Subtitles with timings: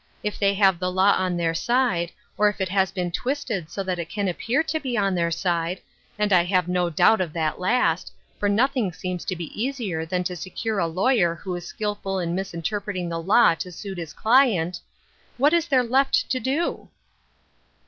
[0.23, 3.83] If they have the law on their side, or if it has been twisted so
[3.83, 5.79] that it can appear to be on their side—
[6.17, 10.23] and I have no doubt of that last; for nothing seems to be easier than
[10.23, 14.79] to secure a lawyer who is skillful in misinter preting law to suit his client—
[15.37, 16.89] what is there left to do